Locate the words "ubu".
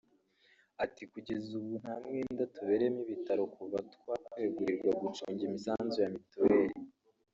1.59-1.71